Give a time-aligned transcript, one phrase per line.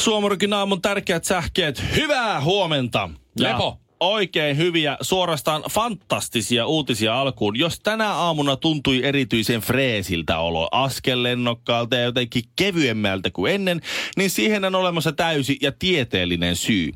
[0.00, 1.82] Suomarikin aamun tärkeät sähkeet.
[1.96, 3.10] Hyvää huomenta.
[3.38, 3.80] Ja Lepo.
[4.00, 7.58] Oikein hyviä, suorastaan fantastisia uutisia alkuun.
[7.58, 13.80] Jos tänä aamuna tuntui erityisen freesiltä olo, askellennokkaalta ja jotenkin kevyemmältä kuin ennen,
[14.16, 16.92] niin siihen on olemassa täysi ja tieteellinen syy.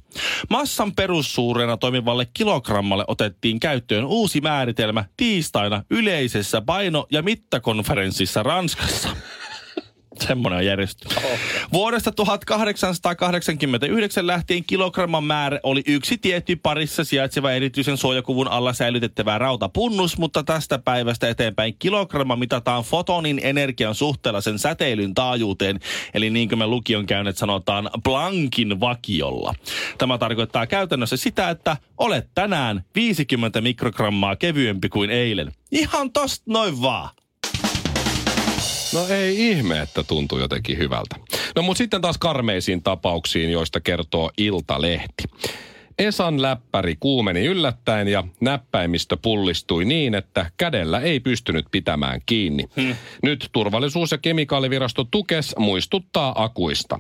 [0.51, 9.09] Massan perussuurena toimivalle kilogrammalle otettiin käyttöön uusi määritelmä tiistaina yleisessä paino- ja mittakonferenssissa Ranskassa.
[10.21, 11.13] Semmoinen on järjestys.
[11.73, 20.19] Vuodesta 1889 lähtien kilogramman määrä oli yksi tietty parissa sijaitseva erityisen suojakuvun alla säilytettävä rautapunnus,
[20.19, 25.81] mutta tästä päivästä eteenpäin kilogramma mitataan fotonin energian suhteella sen säteilyn taajuuteen,
[26.15, 29.55] eli niin kuin me lukion käyneet sanotaan Planckin vakiolla.
[29.99, 35.53] Tämä tarkoittaa käytännössä sitä, että olet tänään 50 mikrogrammaa kevyempi kuin eilen.
[35.73, 37.11] Ihan tosta noin vaan.
[38.95, 41.17] No ei ihme, että tuntuu jotenkin hyvältä.
[41.57, 45.25] No mutta sitten taas karmeisiin tapauksiin, joista kertoo Iltalehti.
[45.99, 52.65] Esan läppäri kuumeni yllättäen ja näppäimistö pullistui niin, että kädellä ei pystynyt pitämään kiinni.
[52.77, 52.97] Hmm.
[53.23, 56.99] Nyt turvallisuus- ja kemikaalivirasto Tukes muistuttaa akuista.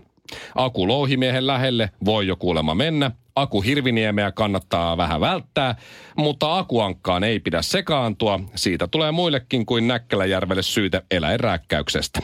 [0.54, 5.76] Aku louhimiehen lähelle voi jo kuulemma mennä, Aku Hirviniemeä kannattaa vähän välttää,
[6.16, 8.40] mutta akuankkaan ei pidä sekaantua.
[8.54, 12.20] Siitä tulee muillekin kuin Näkkäläjärvelle syytä eläinrääkkäyksestä.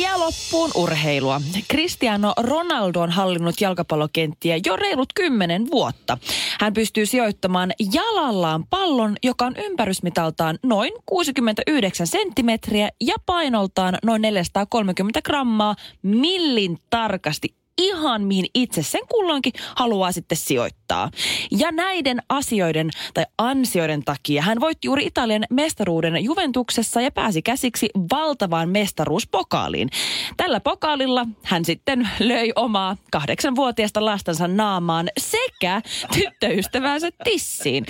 [0.00, 1.40] Ja loppuun urheilua.
[1.70, 6.18] Cristiano Ronaldo on hallinnut jalkapallokenttiä jo reilut kymmenen vuotta.
[6.60, 15.22] Hän pystyy sijoittamaan jalallaan pallon, joka on ympärysmitaltaan noin 69 senttimetriä ja painoltaan noin 430
[15.22, 21.10] grammaa millin tarkasti ihan mihin itse sen kulloinkin haluaa sitten sijoittaa.
[21.50, 27.88] Ja näiden asioiden tai ansioiden takia hän voitti juuri Italian mestaruuden Juventuksessa ja pääsi käsiksi
[28.12, 29.88] valtavaan mestaruuspokaaliin.
[30.36, 37.86] Tällä pokaalilla hän sitten löi omaa kahdeksanvuotiaasta lastansa naamaan sekä tyttöystävänsä tissiin.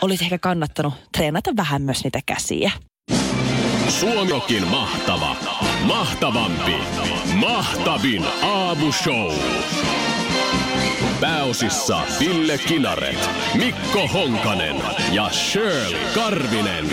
[0.00, 2.70] Olisi ehkä kannattanut treenata vähän myös niitä käsiä.
[3.88, 5.36] Suomikin mahtava,
[5.86, 6.74] mahtavampi,
[7.34, 9.32] mahtavin aamushow.
[11.20, 14.76] Pääosissa Ville Kinaret, Mikko Honkanen
[15.12, 16.90] ja Shirley Karvinen.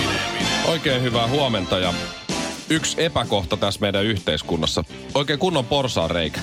[0.68, 1.94] Oikein hyvää huomenta ja
[2.70, 4.84] yksi epäkohta tässä meidän yhteiskunnassa.
[5.16, 6.42] Oikein kunnon porsaan reikä.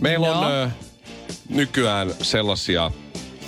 [0.00, 0.50] Meillä on No.
[0.50, 0.70] ö,
[1.48, 2.90] nykyään sellaisia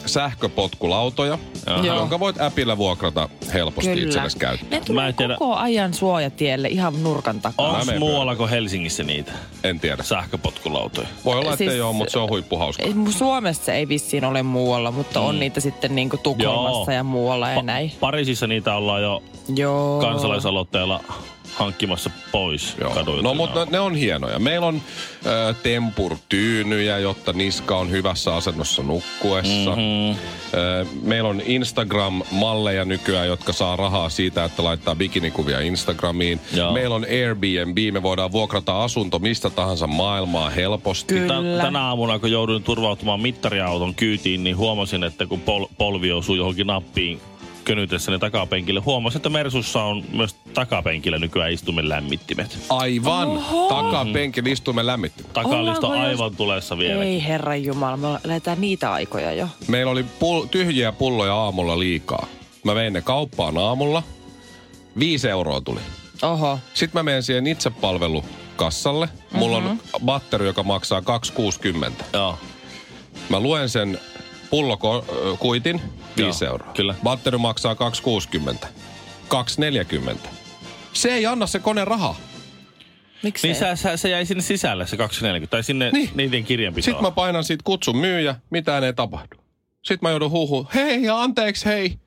[0.06, 1.96] sähköpotkulautoja, Joo.
[1.96, 4.70] jonka voit äpillä vuokrata helposti itsellesi käyttöön.
[4.70, 7.66] Ne Mä tulee en tiedä- koko ajan suojatielle ihan nurkan takaa.
[7.70, 9.32] Onko menen muualla kuin Helsingissä niitä
[9.64, 10.02] En tiedä.
[10.02, 11.08] sähköpotkulautoja?
[11.24, 12.82] Voi olla, että Siis- ei ole, mutta se on huippuhauska.
[12.82, 16.96] Ei, mu- Suomessa se ei vissiin ole muualla, mutta on niitä sitten niinku Tukholmassa Joo.
[16.96, 17.92] ja muualla ja Pa- näin.
[18.00, 19.22] Pariisissa niitä ollaan jo
[19.56, 20.00] Joo.
[20.00, 21.00] kansalaisaloitteella
[21.56, 22.90] hankkimassa pois Joo.
[22.90, 23.22] kaduilta.
[23.22, 24.38] No mutta ne, ne on hienoja.
[24.38, 24.82] Meillä on
[25.26, 29.70] ö, tempurtyynyjä, jotta niska on hyvässä asennossa nukkuessa.
[29.70, 30.10] Mm-hmm.
[30.54, 36.40] Ö, meillä on Instagram-malleja nykyään, jotka saa rahaa siitä, että laittaa bikinikuvia Instagramiin.
[36.54, 36.72] Joo.
[36.72, 41.14] Meillä on Airbnb, me voidaan vuokrata asunto mistä tahansa maailmaa helposti.
[41.14, 41.34] Kyllä.
[41.34, 46.36] Tän, tänä aamuna, kun jouduin turvautumaan mittariauton kyytiin, niin huomasin, että kun pol- polvi osui
[46.36, 47.20] johonkin nappiin
[47.66, 52.58] könytessäni takapenkille, huomasin, että Mersussa on myös takapenkillä nykyään istumen lämmittimet.
[52.68, 53.28] Aivan.
[53.28, 53.68] Oho.
[53.68, 55.24] Takapenkin istuimen lämmitti.
[55.32, 57.04] Takalisto Ollaanko jos- aivan tulessa vielä.
[57.04, 59.48] Ei herran jumala, me lähdetään niitä aikoja jo.
[59.68, 62.26] Meillä oli pul- tyhjiä pulloja aamulla liikaa.
[62.64, 64.02] Mä vein ne kauppaan aamulla.
[64.98, 65.80] Viisi euroa tuli.
[66.22, 66.58] Oho.
[66.74, 69.08] Sitten mä menen siihen itsepalvelukassalle.
[69.32, 72.04] Mulla on batteri, joka maksaa 2,60.
[72.12, 72.38] Joo.
[73.28, 74.00] Mä luen sen
[74.56, 75.80] pullokuitin
[76.16, 76.72] 5 Joo, euroa.
[76.72, 76.94] kyllä.
[77.02, 78.66] Batteri maksaa 2,60.
[80.08, 80.28] 2,40.
[80.92, 82.16] Se ei anna se kone rahaa.
[83.22, 86.10] Miksi Niin sä, sä, se jäi sinne sisälle se 240, tai sinne Niin.
[86.14, 86.84] niiden kirjanpitoon.
[86.84, 89.36] Sitten mä painan siitä kutsun myyjä, mitään ei tapahdu.
[89.84, 91.98] Sitten mä joudun huuhuun, hei ja anteeksi hei.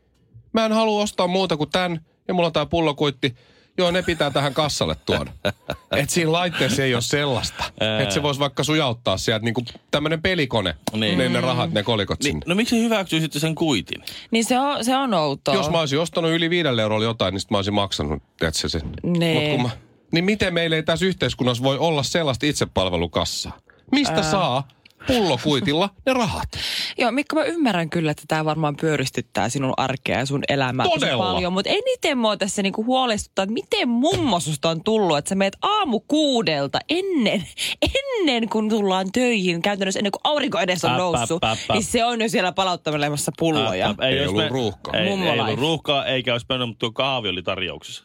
[0.54, 2.06] Mä en halua ostaa muuta kuin tän.
[2.28, 3.36] Ja mulla on tää pullokuitti.
[3.79, 5.31] Joo, ne pitää tähän kassalle tuoda.
[5.97, 7.63] Et siinä laitteessa ei ole sellaista.
[8.01, 10.75] Että se voisi vaikka sujauttaa sieltä niinku tämmönen pelikone.
[10.93, 11.17] Niin.
[11.17, 12.43] Ne, ne rahat, ne kolikot niin, sinne.
[12.47, 14.03] no miksi hyväksyy sitten sen kuitin?
[14.31, 15.53] Niin se on, se on outoa.
[15.53, 18.67] Jos mä olisin ostanut yli viidelle eurolla jotain, niin sit mä olisin maksanut, tiedätkö.
[19.03, 19.33] Nee.
[19.33, 19.69] Mut kun mä,
[20.11, 23.57] niin miten meillä ei tässä yhteiskunnassa voi olla sellaista itsepalvelukassaa?
[23.91, 24.31] Mistä Ää...
[24.31, 24.67] saa
[25.07, 26.50] pullokuitilla ne rahat?
[26.98, 31.24] Joo, Mikko, mä ymmärrän kyllä, että tämä varmaan pyöristyttää sinun arkea ja sun elämää Todella.
[31.24, 31.54] paljon.
[31.54, 35.57] Mutta eniten mua tässä niinku huolestuttaa, että miten mummo susta on tullut, että sä meet
[35.62, 37.44] aamu kuudelta ennen,
[37.81, 41.74] ennen kuin tullaan töihin, käytännössä ennen kuin aurinko edes on noussut, äp, äp, äp.
[41.75, 43.96] niin se on jo siellä palauttelemassa pulloja.
[44.00, 44.94] Ää, Ei jos ollut ruuhkaa.
[44.94, 48.04] Ei, Mummo ei ollut ruuhkaa, eikä olisi mennyt, mutta tuo kahvi oli tarjouksessa.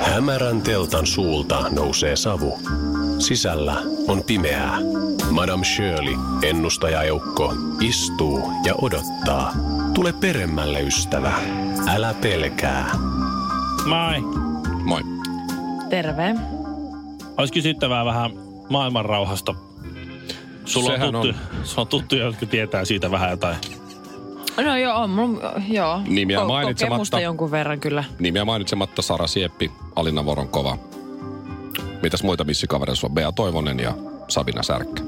[0.00, 2.58] Hämärän teltan suulta nousee savu.
[3.24, 3.76] Sisällä
[4.08, 4.78] on pimeää.
[5.30, 9.52] Madame Shirley, ennustajaeukko, istuu ja odottaa.
[9.94, 11.32] Tule peremmälle, ystävä.
[11.86, 12.90] Älä pelkää.
[13.86, 14.20] Mai.
[14.84, 15.00] Moi.
[15.90, 16.34] Terve.
[17.36, 18.30] Olisi kysyttävää vähän
[18.68, 19.54] maailman rauhasta.
[20.64, 21.34] Sulla on, Sehän tuttu, on.
[21.64, 23.56] sulla on tuttuja, jotka tietää siitä vähän jotain.
[24.64, 26.00] No joo, on mulla, joo.
[26.06, 27.20] Nimiä Ko- mainitsematta.
[27.20, 28.04] Jonkun verran kyllä.
[28.18, 30.78] Nimiä mainitsematta Sara Sieppi, Alina Voronkova.
[32.04, 33.14] Mitäs muita missikavereita sulla on?
[33.14, 33.94] Bea Toivonen ja
[34.28, 35.02] Sabina Särkkä.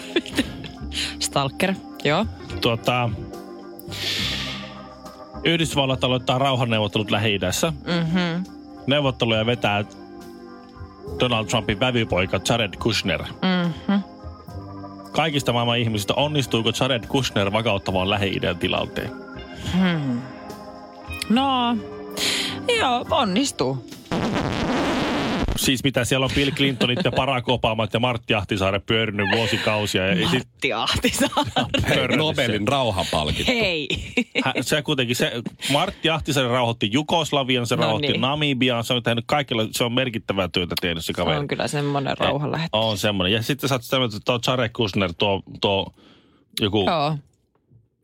[1.18, 1.74] Stalker,
[2.04, 2.26] joo.
[2.60, 3.10] Tuota,
[5.44, 7.70] Yhdysvallat aloittaa rauhanneuvottelut Lähi-idässä.
[7.70, 8.44] Mhm.
[8.86, 9.84] Neuvotteluja vetää
[11.20, 13.22] Donald Trumpin vävypoika Jared Kushner.
[13.22, 14.00] Mhm.
[15.12, 19.10] Kaikista maailman ihmisistä onnistuuko Jared Kushner vakauttamaan Lähi-idän tilanteen?
[21.28, 21.76] No,
[22.78, 23.84] joo, onnistuu.
[25.58, 30.06] Siis mitä siellä on Bill Clintonit ja Barack Obamat ja Martti Ahtisaari pyörinyt vuosikausia.
[30.06, 31.50] Ja sit Matti Ahtisaari.
[31.88, 33.52] pörrötti Nobelin rauhanpalkinto.
[33.52, 33.88] Hei.
[34.44, 35.32] Hä- se kuitenkin, se,
[35.72, 38.20] Martti Ahtisaari rauhoitti Jugoslavian, se No rauhoitti niin.
[38.20, 41.38] Namibian, se on tehnyt kaikilla, se on merkittävää työtä tehnyt se Se kaveri.
[41.38, 42.76] on kyllä semmoinen rauhanlähettä.
[42.78, 43.32] On semmoinen.
[43.32, 45.94] Ja sitten sä oot semmoinen, että tuo Jared Kushner, tuo, tuo
[46.60, 46.84] joku...
[46.86, 47.16] Joo.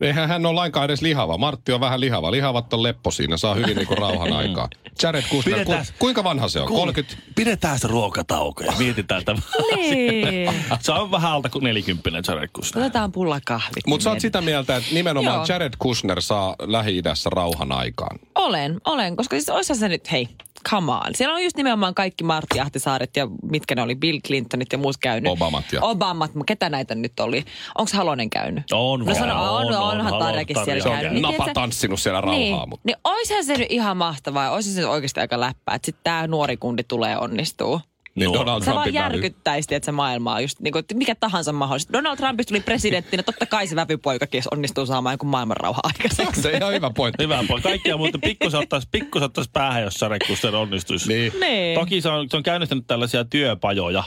[0.00, 1.38] Eihän hän ole lainkaan edes lihava.
[1.38, 2.30] Martti on vähän lihava.
[2.30, 3.36] Lihavat on leppo siinä.
[3.36, 4.68] Saa hyvin niinku rauhan aikaa.
[5.02, 6.68] Jared Kushner, ku, kuinka vanha se on?
[6.68, 7.16] 30?
[7.34, 9.38] Pidetään se ruokatauko ja mietitään tämä.
[9.76, 10.54] Niin.
[10.80, 12.84] se on vähän alta kuin 40 Jared Kushner.
[12.84, 13.86] Otetaan pullakahvit.
[13.86, 15.46] Mutta sä oot sitä mieltä, että nimenomaan Joo.
[15.48, 18.18] Jared Kushner saa Lähi-idässä rauhan aikaan.
[18.34, 20.28] Olen, olen, koska siis se nyt, hei,
[20.70, 21.00] come on.
[21.14, 24.96] Siellä on just nimenomaan kaikki Martti Ahtisaaret ja mitkä ne oli, Bill Clintonit ja muut
[25.00, 25.32] käynyt.
[25.32, 27.44] Obamat ja- Obamat, ketä näitä nyt oli?
[27.78, 28.64] Onko Halonen käynyt?
[28.72, 31.22] On No vaan, sano, on, on, on, on, onhan Tarjakin Tarja siellä on käynyt.
[31.22, 31.22] käynyt.
[31.30, 32.38] Niin, Napa tanssinut siellä rauhaa.
[32.38, 32.82] Niin, Mutta.
[32.86, 36.26] niin oishan se nyt ihan mahtavaa ja oishan se oikeasti aika läppää, että sitten tämä
[36.26, 37.80] nuori kundi tulee onnistuu.
[38.14, 38.34] Niin No.
[38.34, 41.92] Donald Se vaan järkyttäisi, että se maailma on just niin kuin, että mikä tahansa mahdollista.
[41.92, 46.42] Donald Trumpista tuli presidenttinä, totta kai se vävypoikakin onnistuu saamaan jonkun maailmanrauha aikaiseksi.
[46.42, 47.22] Se on ihan hyvä pointti.
[47.22, 47.68] Hyvä poika.
[47.68, 51.08] Kaikkia muuten pikkusen ottaisi, pikkusen ottaisi päähän, jos Jared Kushner onnistuisi.
[51.08, 51.32] Niin.
[51.40, 51.78] Niin.
[51.78, 54.04] Toki se on, se on käynnistänyt tällaisia työpajoja.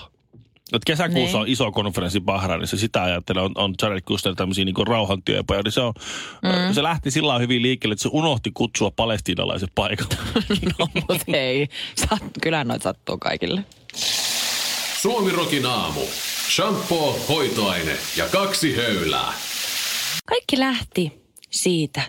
[0.73, 1.41] Et kesäkuussa Niin.
[1.41, 5.63] on iso konferenssi Bahrainissa, sitä ajattelen, on, on Jared Kushner tämmöisiä niin rauhantyöpajoja.
[5.63, 5.93] Niin se, on,
[6.43, 6.73] mm.
[6.73, 10.15] se lähti sillä lailla hyvin liikkeelle, että se unohti kutsua palestiinalaiset paikalle.
[10.79, 11.67] no, mutta hei.
[11.95, 13.63] Sat, kyllä noita sattuu kaikille.
[15.01, 16.01] Suomirokin aamu.
[16.49, 19.33] Shampoo, hoitoaine ja kaksi höylää.
[20.25, 21.11] Kaikki lähti
[21.49, 22.01] siitä.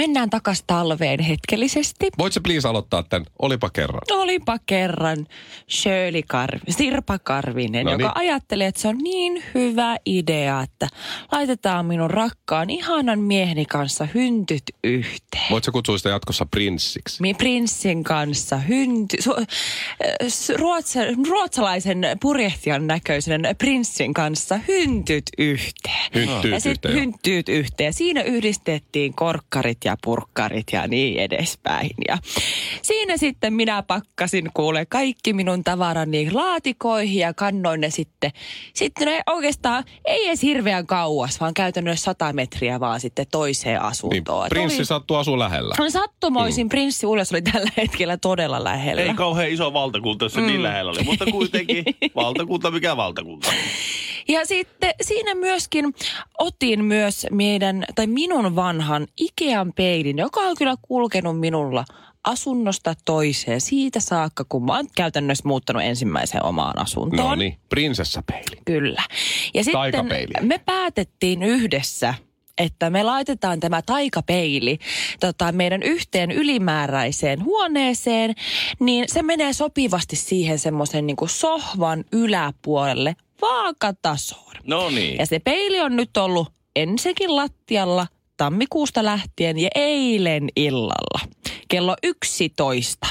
[0.00, 2.08] Mennään takas talveen hetkellisesti.
[2.18, 3.26] Voit sä please aloittaa tämän?
[3.38, 4.00] Olipa kerran.
[4.10, 5.26] Olipa kerran
[5.70, 8.16] Shirley Karv, Sirpa Karvinen, No joka niin.
[8.16, 10.88] ajattelee, että se on niin hyvä idea, että
[11.32, 15.46] laitetaan minun rakkaan ihanan mieheni kanssa hyntyt yhteen.
[15.50, 17.22] Voit sä kutsua sitä jatkossa prinssiksi?
[17.22, 19.46] Mi- prinssin kanssa hynty, su, äh,
[20.56, 26.10] ruotsa, ruotsalaisen purjehtijan näköisen prinssin kanssa hyntyt yhteen.
[26.14, 27.00] Hynttyyt ja sitten yhteen, joo.
[27.00, 27.92] hynttyyt yhteen.
[27.92, 31.90] Siinä yhdistettiin korkkarit ja purkkarit ja niin edespäin.
[32.08, 32.18] Ja
[32.82, 38.30] siinä sitten minä pakkasin kuule kaikki minun tavarani laatikoihin ja kannoin ne sitten.
[38.74, 43.82] Sitten ne oikeastaan ei edes hirveän kauas, vaan käytännössä 100 metriä vaan sitten toiseen Niin,
[43.82, 44.46] asuntoon.
[44.46, 45.74] Et prinssi oli- sattuu asua lähellä.
[45.78, 46.68] No sattumoisin mm.
[46.68, 49.02] prinssi Uljos oli tällä hetkellä todella lähellä.
[49.02, 50.46] Ei kauhean iso valtakunta, jos se mm.
[50.46, 51.84] niin lähellä oli, mutta kuitenkin
[52.16, 53.48] valtakunta, mikä valtakunta.
[54.30, 55.94] Ja sitten siinä myöskin
[56.38, 61.84] otin myös meidän, tai minun vanhan Ikean peilin, joka on kyllä kulkenut minulla
[62.24, 67.28] asunnosta toiseen siitä saakka, kun mä oon käytännössä muuttanut ensimmäiseen omaan asuntoon.
[67.28, 68.60] No niin, prinsessapeili.
[68.64, 69.02] Kyllä.
[69.54, 70.06] Ja sitten
[70.40, 72.14] me päätettiin yhdessä,
[72.58, 74.78] että me laitetaan tämä taikapeili
[75.20, 78.34] tota, meidän yhteen ylimääräiseen huoneeseen,
[78.80, 84.56] niin se menee sopivasti siihen semmoisen niin sohvan yläpuolelle vaakatasoon.
[84.64, 85.16] No niin.
[85.18, 88.06] Ja se peili on nyt ollut ensinnäkin lattialla
[88.36, 91.20] tammikuusta lähtien ja eilen illalla
[91.68, 93.06] kello 11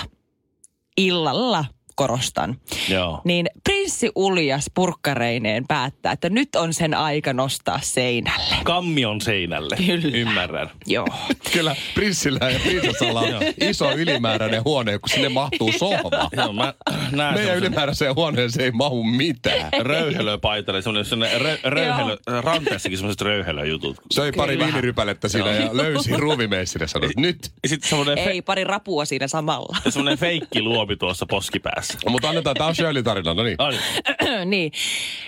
[0.98, 1.66] illalla,
[2.00, 2.58] korostan.
[2.90, 3.22] Joo.
[3.24, 8.56] Niin prinssi Uljas purkkareineen päättää, että nyt on sen aika nostaa seinälle.
[8.64, 9.76] Kammion seinälle.
[9.76, 10.18] Kyllä.
[10.18, 10.70] Ymmärrän.
[10.86, 11.08] Joo.
[11.54, 13.28] Kyllä prinsillä ja prinsessalla on
[13.70, 16.30] iso ylimääräinen huone, kun sinne mahtuu sohva.
[16.32, 16.74] Joo, mä
[17.12, 19.72] näen Meidän ylimääräiseen huoneeseen ei mahu mitään.
[19.94, 23.98] röyhelöpaitalle, semmoinen, semmoinen rö, röyhelö, ranteessakin semmoiset röyhelöjutut.
[24.12, 27.52] Söi pari viinirypälettä siinä ja löysi ruuvimeissille sanoi, nyt.
[27.68, 29.78] Sitten Ei, pari rapua siinä samalla.
[29.90, 31.89] semmoinen feikki luomi tuossa poskipäässä.
[32.10, 33.56] Mutta annetaan, tämä on Shirley tarina, no niin.
[33.58, 33.74] Ai,
[34.46, 34.72] niin.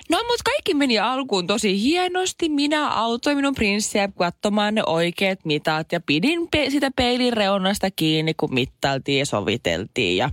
[0.10, 2.50] No, mutta kaikki meni alkuun tosi hienosti.
[2.50, 8.34] Minä autoin minun prinssiä katsomaan ne oikeat mitat ja pidin pe- sitä peilin reunasta kiinni,
[8.34, 10.18] kun mittailtiin ja soviteltiin.
[10.18, 10.30] Ja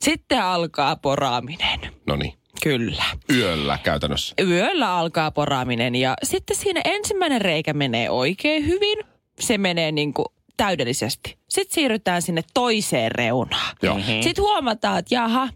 [0.00, 1.80] sitten alkaa poraaminen.
[2.06, 2.34] No niin.
[2.62, 3.04] Kyllä.
[3.36, 4.34] Yöllä käytännössä.
[4.46, 8.98] Yöllä alkaa poraaminen ja sitten siinä ensimmäinen reikä menee oikein hyvin.
[9.40, 10.26] Se menee niin kuin
[10.60, 11.38] täydellisesti.
[11.48, 13.76] Sitten siirrytään sinne toiseen reunaan.
[13.82, 13.96] Joo.
[13.96, 14.22] Mm-hmm.
[14.22, 15.48] Sitten huomataan, että jaha,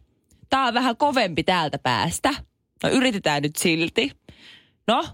[0.51, 2.35] tää on vähän kovempi täältä päästä.
[2.83, 4.11] No yritetään nyt silti.
[4.87, 5.05] No,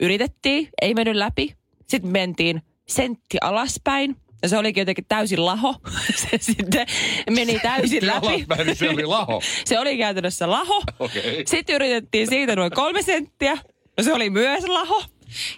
[0.00, 1.56] yritettiin, ei mennyt läpi.
[1.88, 4.16] Sitten mentiin sentti alaspäin.
[4.42, 5.74] Ja se olikin jotenkin täysin laho.
[6.30, 6.86] Se sitten
[7.30, 8.26] meni täysin läpi.
[8.26, 9.42] Alaspäin, niin se oli laho.
[9.64, 10.82] Se oli käytännössä laho.
[10.98, 11.42] Okei.
[11.46, 13.54] Sitten yritettiin siitä noin kolme senttiä.
[13.96, 15.04] No se oli myös laho.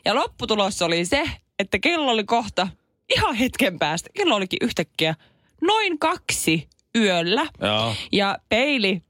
[0.05, 2.69] Ja lopputulos oli se, että kello oli kohta
[3.17, 4.11] ihan hetken päästä.
[4.15, 5.15] Kello olikin yhtäkkiä
[5.61, 7.47] noin kaksi yöllä.
[7.61, 7.95] joo.
[8.13, 9.03] Ja peili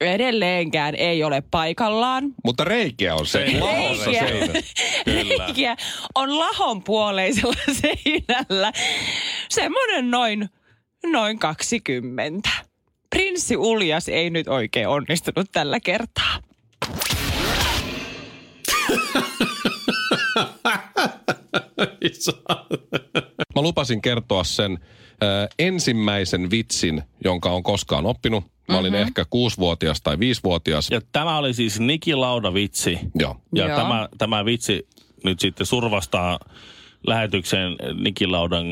[0.00, 2.24] edelleenkään ei ole paikallaan.
[2.44, 3.38] Mutta reikiä on se.
[3.38, 4.24] Reikiä.
[5.06, 5.76] Reikiä
[6.14, 8.72] on lahon puoleisella seinällä.
[9.48, 10.48] Semmoinen noin,
[11.06, 12.50] noin 20.
[13.10, 16.38] Prinssi Uljas ei nyt oikein onnistunut tällä kertaa.
[23.54, 24.72] Mä lupasin kertoa sen
[25.22, 28.44] äh, ensimmäisen vitsin, jonka on koskaan oppinut.
[28.68, 29.02] Mä olin Mhm.
[29.02, 30.90] ehkä kuusivuotias tai viisivuotias.
[30.90, 32.98] Ja tämä oli siis Niki Lauda vitsi.
[33.14, 33.36] Joo.
[33.54, 33.76] Ja Joo.
[33.76, 34.88] tämä, tämä vitsi
[35.24, 36.38] nyt sitten survastaa
[37.06, 38.66] lähetykseen Niki Laudan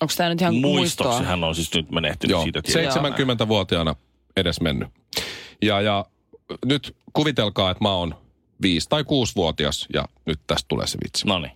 [0.00, 1.10] Onko tämä nyt ihan muistoksi.
[1.12, 1.28] muistoa?
[1.30, 2.62] Hän on siis nyt menehtynyt Joo, siitä.
[2.62, 3.00] tietysti.
[3.00, 3.94] 70-vuotiaana
[4.36, 4.88] edes mennyt.
[5.62, 6.04] Ja, ja
[6.64, 8.14] nyt kuvitelkaa, että mä oon
[8.62, 11.26] viisi tai kuusivuotias ja nyt tästä tulee se vitsi.
[11.26, 11.52] No niin.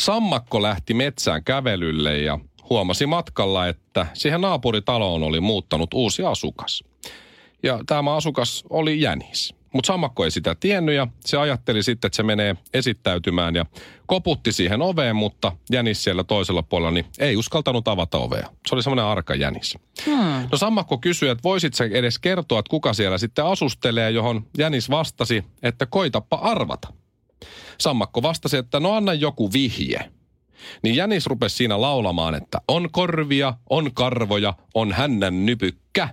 [0.00, 2.38] Sammakko lähti metsään kävelylle ja
[2.70, 6.84] huomasi matkalla, että siihen naapuritaloon oli muuttanut uusi asukas.
[7.62, 9.54] Ja tämä asukas oli jänis.
[9.72, 13.66] Mutta sammakko ei sitä tiennyt ja se ajatteli sitten, että se menee esittäytymään ja
[14.06, 18.48] koputti siihen oveen, mutta jänis siellä toisella puolella niin ei uskaltanut avata ovea.
[18.68, 19.78] Se oli semmoinen arka jänis.
[20.06, 20.48] Hmm.
[20.52, 24.90] No sammakko kysyi, että voisit sä edes kertoa, että kuka siellä sitten asustelee, johon jänis
[24.90, 26.88] vastasi, että koitappa arvata.
[27.78, 30.10] Sammakko vastasi, että no anna joku vihje.
[30.82, 36.08] Niin Jänis rupesi siinä laulamaan, että on korvia, on karvoja, on hännän nypykkä.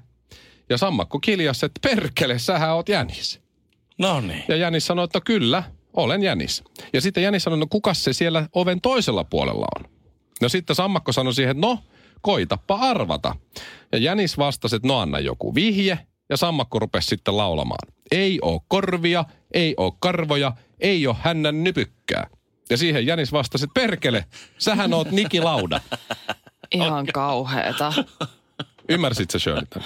[0.69, 3.41] Ja Sammakko kiljas, että perkele, sähän oot Jänis.
[3.97, 4.43] No niin.
[4.47, 5.63] Ja Jänis sanoi, että kyllä,
[5.93, 6.63] olen Jänis.
[6.93, 9.91] Ja sitten Jänis sanoi, no kuka se siellä oven toisella puolella on?
[10.41, 11.79] No sitten Sammakko sanoi siihen, että no,
[12.21, 13.35] koitappa arvata.
[13.91, 15.99] Ja Jänis vastasi, että no anna joku vihje.
[16.33, 17.93] Ja Sammakko rupesi sitten laulamaan.
[18.11, 22.27] Ei oo korvia, ei oo karvoja, ei oo hännän nypykkää.
[22.69, 24.25] Ja siihen Jänis vastasi, että perkele,
[24.57, 25.79] sähän oot Niki Lauda.
[26.71, 27.93] Ihan kauheeta.
[28.89, 29.83] Ymmärsit sä Shirley?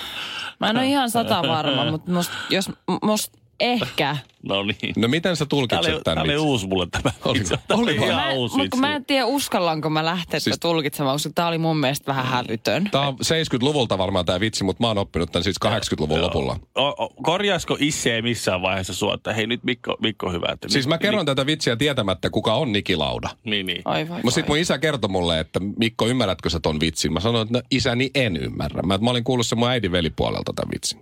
[0.60, 4.18] Mä en ole ihan sata varma, mutta must, jos must ehkä.
[4.50, 4.94] No niin.
[4.98, 7.12] No miten sä Tämä tulkitset oli, tämän tämä oli uusi mulle tämä.
[7.26, 7.54] Oli- vitsi.
[7.68, 8.08] Tämä oli vai?
[8.10, 11.48] ihan Mä, uusi mutta mä en tiedä uskallanko mä lähteä Siis- siis, tulkitsemaan, koska tää
[11.48, 12.90] oli mun mielestä vähän hävytön.
[12.92, 16.60] Tämä on 70-luvulta varmaan tämä vitsi, mutta mä oon oppinut tämän siis 80-luvun lopulla.
[16.76, 20.48] O, o, korjaisiko Isse missään vaiheessa sua, että hei nyt Mikko, Mikko hyvä.
[20.52, 23.30] Että Siis mä kerron tätä vitsiä tietämättä, kuka on Niki Lauda.
[23.44, 23.82] Niin, niin.
[23.86, 27.14] Oi voi Mutta sitten mun isä kertoi mulle, että Mikko, ymmärrätkö sä ton vitsin?
[27.14, 28.82] Mä sanoin, että no, isäni en ymmärrä.
[28.82, 31.00] Mä, mä olin kuullut sen mun äidin velipuolelta tämän vitsin.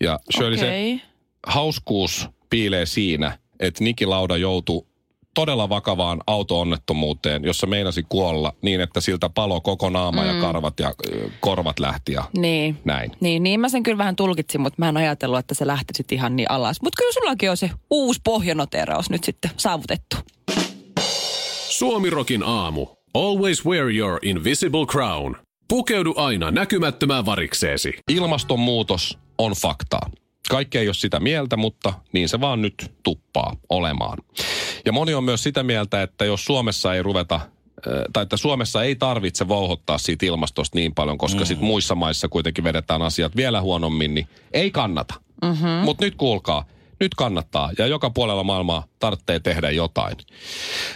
[0.00, 1.09] Ja Shirley, se Okei.
[1.46, 4.86] Hauskuus piilee siinä, että Niki Lauda joutui
[5.34, 10.28] todella vakavaan auto-onnettomuuteen, jossa meinasi kuolla niin, että siltä palo koko naama mm.
[10.28, 10.94] ja karvat ja
[11.40, 12.78] korvat lähti ja Niin.
[12.84, 13.12] näin.
[13.20, 16.16] Niin, niin mä sen kyllä vähän tulkitsin, mutta mä en ajatellut, että se lähti sitten
[16.18, 16.82] ihan niin alas.
[16.82, 20.16] Mutta kyllä sullakin on se uusi pohjanoteraus nyt sitten saavutettu.
[21.68, 22.86] Suomirokin aamu.
[23.14, 25.36] Always wear your invisible crown.
[25.68, 27.92] Pukeudu aina näkymättömään varikseesi.
[28.10, 30.10] Ilmastonmuutos on faktaa.
[30.48, 34.18] Kaikki ei ole sitä mieltä, mutta niin se vaan nyt tuppaa olemaan.
[34.84, 37.42] Ja moni on myös sitä mieltä, että jos Suomessa ei ruveta äh,
[38.12, 41.46] tai että Suomessa ei tarvitse vouhottaa siitä ilmastosta niin paljon, koska mm.
[41.46, 45.14] sit muissa maissa kuitenkin vedetään asiat vielä huonommin, niin ei kannata.
[45.42, 45.68] Mm-hmm.
[45.68, 46.64] Mutta nyt kuulkaa,
[47.00, 50.16] nyt kannattaa ja joka puolella maailmaa tarvitsee tehdä jotain.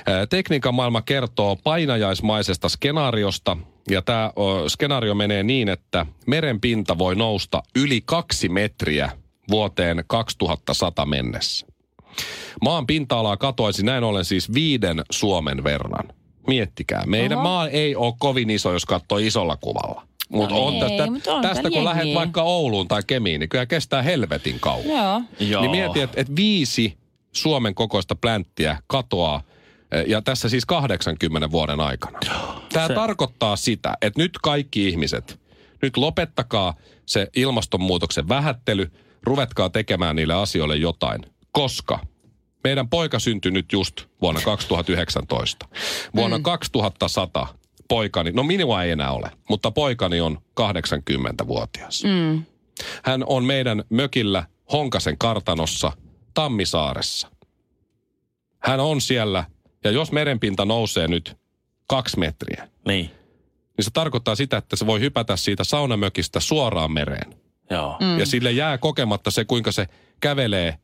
[0.06, 3.56] Ää, Tekniikan maailma kertoo painajaismaisesta skenaariosta,
[3.90, 4.32] Ja tämä
[4.68, 9.12] skenaario menee niin, että meren pinta voi nousta yli kaksi metriä
[9.50, 11.66] vuoteen 2100 mennessä.
[12.62, 16.08] Maan pinta-alaa katoaisi näin ollen siis viiden Suomen verran.
[16.46, 17.42] Miettikää, meidän Oho.
[17.48, 20.06] maa ei ole kovin iso, jos katsoo isolla kuvalla.
[20.28, 23.48] Mutta No on ei, tästä, mutta on tästä kun lähdet vaikka Ouluun tai Kemiin, niin
[23.48, 24.86] kyllä kestää helvetin kauan.
[24.88, 25.22] Joo.
[25.40, 25.62] Joo.
[25.62, 26.98] Niin mieti, että, että viisi
[27.32, 29.42] Suomen kokoista plänttiä katoaa,
[29.92, 32.18] eh, ja tässä siis 80 vuoden aikana.
[32.72, 35.40] Tämä Se- tarkoittaa sitä, että nyt kaikki ihmiset,
[35.82, 36.74] nyt lopettakaa
[37.06, 38.90] se ilmastonmuutoksen vähättely,
[39.26, 41.20] ruvetkaa tekemään niille asioille jotain,
[41.52, 41.98] koska
[42.64, 45.68] meidän poika syntyi nyt just vuonna 2019.
[46.16, 47.46] Vuonna 2100
[47.88, 52.04] poikani, no minua ei enää ole, mutta poikani on 80-vuotias.
[52.04, 52.42] Mm.
[53.04, 55.92] Hän on meidän mökillä Honkasen kartanossa
[56.34, 57.30] Tammisaaressa.
[58.58, 59.44] Hän on siellä,
[59.84, 61.36] ja jos merenpinta nousee nyt
[61.86, 63.10] kaksi metriä, Niin.
[63.76, 67.34] niin se tarkoittaa sitä, että se voi hypätä siitä saunamökistä suoraan mereen.
[67.74, 67.96] Joo.
[68.00, 68.18] Mm.
[68.18, 69.86] Ja sille jää kokematta se, kuinka se
[70.20, 70.78] kävelee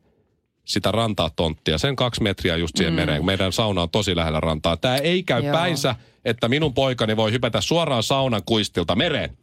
[0.65, 1.77] sitä rantaa tonttia.
[1.77, 2.95] Sen kaksi metriä just siihen mm.
[2.95, 4.77] mereen, kun meidän sauna on tosi lähellä rantaa.
[4.77, 5.53] Tämä ei käy Joo.
[5.53, 5.95] päinsä,
[6.25, 9.37] että minun poikani voi hypätä suoraan saunan kuistilta mereen.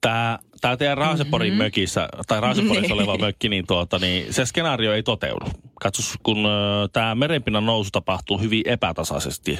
[0.00, 1.64] Tämä, tämä teidän Raaseporin mm-hmm.
[1.64, 5.46] mökissä, tai Raaseporissa oleva mökki, niin, tuota, niin se skenaario ei toteudu.
[5.80, 6.48] Katsos, kun
[6.92, 9.58] tämä merenpinnan nousu tapahtuu hyvin epätasaisesti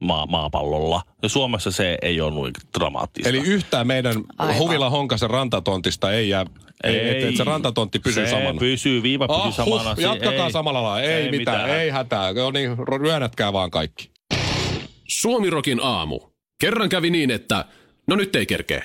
[0.00, 1.02] maa, maapallolla.
[1.22, 3.28] Ja Suomessa se ei ole noin dramaattista.
[3.28, 4.58] Eli yhtään meidän Aivan.
[4.58, 6.46] Huvila Honkasen rantatontista ei jää,
[6.84, 8.58] ei, että et se rantatontti pysyy se samana.
[8.58, 9.94] pysyy, viiva pysyy Ah, samana.
[9.94, 10.52] huh, jatkakaa ei.
[10.52, 11.00] samalla lailla.
[11.00, 11.80] Ei, ei mitään, mitään.
[11.80, 12.32] ei hätää.
[12.32, 14.10] No niin, ryönätkää vaan kaikki.
[15.08, 16.20] Suomirokin aamu.
[16.60, 17.64] Kerran kävi niin, että
[18.08, 18.84] no nyt ei kerkeä.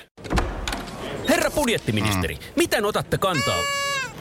[1.30, 3.60] Herra budjettiministeri, miten otatte kantaa?